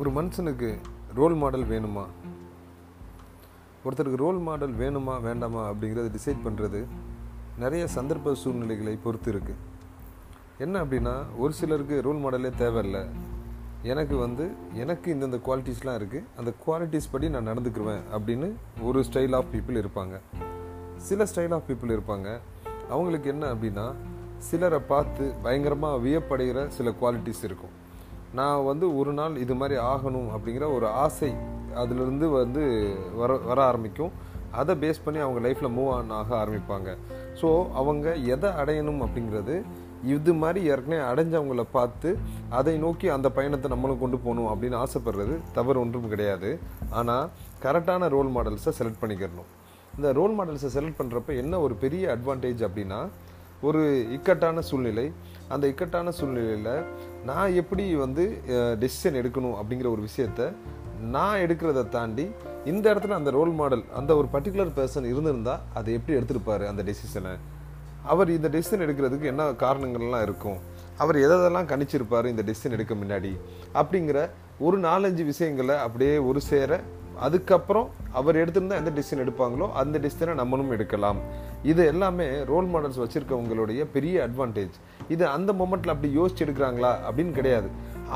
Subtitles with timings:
[0.00, 0.68] ஒரு மனுஷனுக்கு
[1.14, 2.02] role model வேணுமா?
[3.84, 6.80] ஒருத்தருக்கு ரோல் மாடல் வேணுமா வேண்டாமா அப்படிங்கிறத டிசைட் பண்ணுறது
[7.62, 9.58] நிறைய சந்தர்ப்ப சூழ்நிலைகளை பொறுத்து இருக்குது
[10.64, 13.02] என்ன அப்படின்னா ஒரு சிலருக்கு ரோல் மாடலே தேவையில்லை.
[13.82, 14.46] எனக்கு வந்து
[14.84, 18.48] எனக்கு இந்தந்த குவாலிட்டிஸ்லாம் இருக்குது அந்த குவாலிட்டிஸ் படி நான் நடந்துக்குருவேன் அப்படின்னு
[18.90, 20.16] ஒரு ஸ்டைல் ஆஃப் பீப்புள் இருப்பாங்க.
[21.08, 22.38] சில ஸ்டைல் ஆஃப் பீப்புள் இருப்பாங்க.
[22.94, 23.86] அவங்களுக்கு என்ன அப்படின்னா
[24.48, 27.76] சிலரை பார்த்து பயங்கரமாக வியப்படைகிற சில குவாலிட்டிஸ் இருக்கும்.
[28.38, 31.30] நான் வந்து ஒரு நாள் இது மாதிரி ஆகணும் அப்படிங்கிற ஒரு ஆசை
[31.80, 32.62] அதுலேருந்து வந்து
[33.20, 34.12] வர வர ஆரம்பிக்கும்.
[34.60, 36.90] அதை பேஸ் பண்ணி அவங்க லைஃப்பில் மூவ் ஆன் ஆக ஆரம்பிப்பாங்க.
[37.40, 37.48] ஸோ
[37.80, 39.56] அவங்க எதை அடையணும் அப்படிங்கிறது
[40.14, 42.10] இது மாதிரி ஏற்கனவே அடைஞ்சவங்கள பார்த்து
[42.58, 46.50] அதை நோக்கி அந்த பயணத்தை நம்மளும் கொண்டு போகணும் அப்படின்னு ஆசைப்படுறது தவறு ஒன்றும் கிடையாது.
[47.00, 47.26] ஆனால்
[47.64, 49.50] கரெக்டான ரோல் மாடல்ஸை செலக்ட் பண்ணிக்கிறணும்.
[49.96, 53.00] இந்த ரோல் மாடல்ஸை செலக்ட் பண்ணுறப்ப என்ன ஒரு பெரிய அட்வான்டேஜ் அப்படின்னா
[53.68, 53.82] ஒரு
[54.16, 55.06] இக்கட்டான சூழ்நிலை.
[55.54, 56.74] அந்த இக்கட்டான சூழ்நிலையில்
[57.24, 58.42] நான் எப்படி வந்து
[58.80, 60.52] டெசிஷன் எடுக்கணும் அப்படிங்கிற ஒரு விஷயத்த
[61.00, 62.30] நான் எடுக்கிறத தாண்டி
[62.64, 67.36] இந்த இடத்துல அந்த ரோல் மாடல் அந்த ஒரு பர்டிகுலர் பர்சன் இருந்திருந்தா அதை எப்படி எடுத்திருப்பாரு அந்த டெசிஷனை
[68.02, 70.58] அவர் இந்த டெசிஷன் எடுக்கிறதுக்கு என்ன காரணங்கள்லாம் இருக்கும்?
[70.98, 73.36] அவர் எதெல்லாம் கணிச்சிருப்பார் இந்த டெசிஷன் எடுக்க முன்னாடி?
[73.74, 76.80] அப்படிங்கிற ஒரு நாலஞ்சு விஷயங்களை அப்படியே ஒரு சேர
[77.26, 81.18] அதுக்கப்புறம் அவர் எடுத்திருந்தா எந்த டிசிஷன் எடுப்பாங்களோ அந்த டிசிஷனை நம்மளும் எடுக்கலாம்.
[81.70, 84.76] இது எல்லாமே ரோல் மாடல்ஸ் வச்சுருக்கவங்களுடைய பெரிய அட்வான்டேஜ்
[85.14, 87.70] இது அந்த மொமெண்ட்டில் அப்படி யோசிச்சு எடுக்கிறாங்களா அப்படின்னு கிடையாது.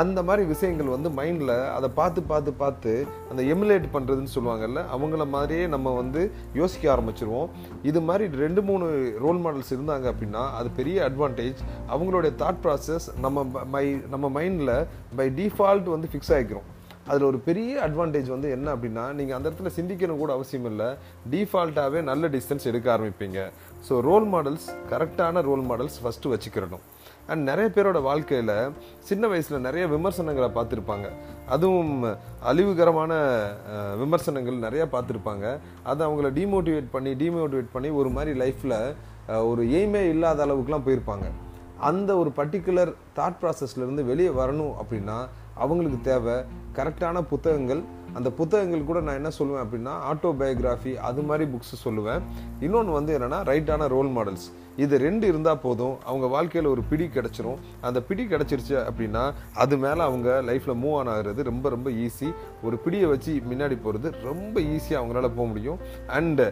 [0.00, 2.92] அந்த மாதிரி விஷயங்கள் வந்து மைண்டில் அதை பார்த்து பார்த்து பார்த்து
[3.30, 6.20] அந்த எமுலேட் பண்ணுறதுன்னு சொல்லுவாங்கல்ல அவங்கள மாதிரியே நம்ம வந்து
[6.60, 7.48] யோசிக்க ஆரம்பிச்சிருவோம்.
[7.90, 8.88] இது மாதிரி ரெண்டு மூணு
[9.24, 14.76] ரோல் மாடல்ஸ் இருந்தாங்க அப்படின்னா அது பெரிய அட்வான்டேஜ் அவங்களுடைய தாட் ப்ராசஸ் நம்ம மை நம்ம மைண்டில்
[15.20, 16.68] பை டிஃபால்ட் வந்து ஃபிக்ஸ் ஆகிக்கிறோம்
[17.10, 20.88] அதில் ஒரு பெரிய அட்வான்டேஜ் வந்து என்ன அப்படின்னா நீங்கள் அந்த இடத்துல சிந்திக்கணும் கூட அவசியம் இல்லை.
[21.32, 23.38] டிஃபால்ட்டாகவே நல்ல டிஸ்டன்ஸ் எடுக்க ஆரம்பிப்பீங்க.
[23.88, 26.84] ஸோ ரோல் மாடல்ஸ் கரெக்டான ரோல் மாடல்ஸ் ஃபஸ்ட்டு வச்சுக்கிறணும்
[27.32, 28.54] அண்ட் நிறைய பேரோட வாழ்க்கையில்
[29.08, 31.08] சின்ன வயசில் நிறைய விமர்சனங்களை பார்த்துருப்பாங்க.
[31.54, 31.92] அதுவும்
[32.50, 33.12] அழிவுகரமான
[34.02, 35.46] விமர்சனங்கள் நிறையா பார்த்துருப்பாங்க.
[35.90, 38.78] அதை அவங்கள டிமோட்டிவேட் பண்ணி டிமோட்டிவேட் பண்ணி ஒரு மாதிரி லைஃப்பில்
[39.50, 41.26] ஒரு எய்மே இல்லாத அளவுக்குலாம் போயிருப்பாங்க.
[41.80, 45.18] அந்த ஒரு பர்டிகுலர் தாட் ப்ராசஸ்லேருந்து வெளியே வரணும் அப்படின்னா
[45.54, 46.36] அவங்களுக்கு தேவை
[46.74, 47.82] கரெக்டான புத்தகங்கள்
[48.18, 52.22] அந்த புத்தகங்கள் கூட நான் என்ன சொல்லுவேன் அப்படின்னா ஆட்டோபயோகிராஃபி அது மாதிரி புக்ஸ் சொல்லுவேன்.
[52.66, 54.48] இன்னொன்று வந்து என்னென்னா ரைட்டான ரோல் மாடல்ஸ்
[54.84, 55.94] இது ரெண்டு இருந்தால் போதும்.
[56.08, 57.58] அவங்க வாழ்க்கையில் ஒரு பிடி கிடச்சிரும்.
[57.86, 59.24] அந்த பிடி கிடச்சிருச்சு அப்படின்னா
[59.62, 62.28] அது மேலே அவங்க லைஃப்பில் மூவ் ஆன் ஆகிறது ரொம்ப ரொம்ப ஈஸி
[62.66, 65.80] ஒரு பிடியை வச்சு முன்னாடி போகிறது ரொம்ப ஈஸியாக அவங்களால போக முடியும்.
[66.18, 66.46] அண்டு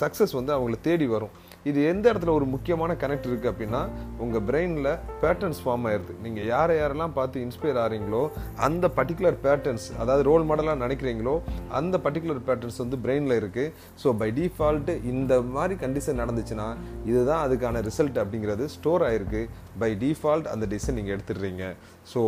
[0.00, 1.34] சக்ஸஸ் வந்து அவங்கள தேடி வரும்.
[1.70, 3.80] இது எந்த இடத்துல ஒரு முக்கியமான கனெக்ட் இருக்குது அப்படின்னா
[4.24, 4.90] உங்கள் பிரெயினில்
[5.22, 8.22] பேட்டர்ன்ஸ் ஃபார்ம் ஆயிடுது நீங்கள் யாரை யாரெல்லாம் பார்த்து இன்ஸ்பயர் ஆகிறீங்களோ
[8.66, 11.34] அந்த பர்டிகுலர் பேட்டர்ன்ஸ் அதாவது ரோல் மாடலாக நினைக்கிறீங்களோ
[11.80, 16.68] அந்த பர்டிகுலர் பேட்டர்ன்ஸ் வந்து பிரெயினில் இருக்குது ஸோ பை டிஃபால்ட்டு இந்த மாதிரி கண்டிஷன் நடந்துச்சுன்னா
[17.10, 19.42] இதுதான் அதுக்கான ரிசல்ட் அப்படிங்கிறது ஸ்டோர் ஆகிருக்கு
[19.82, 21.64] பை டிஃபால்ட் அந்த டிசிஷன் நீங்கள் எடுத்துடுறீங்க.
[22.12, 22.22] ஸோ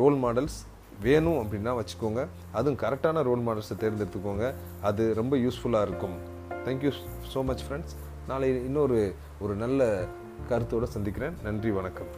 [0.00, 0.58] ரோல் மாடல்ஸ்
[1.06, 2.20] வேணும் அப்படின்னா வச்சுக்கோங்க.
[2.58, 4.44] அதுவும் கரெக்டான ரோல் மாடல்ஸை தேர்ந்தெடுத்துக்கோங்க.
[4.90, 6.16] அது ரொம்ப யூஸ்ஃபுல்லாக இருக்கும்.
[6.68, 6.92] தேங்க்யூ
[7.32, 7.96] ஸோ மச் ஃப்ரெண்ட்ஸ்
[8.30, 9.00] நாளை இன்னொரு
[9.46, 9.90] ஒரு நல்ல
[10.52, 11.36] கருத்தோடு சந்திக்கிறேன்.
[11.48, 12.12] நன்றி வணக்கம்.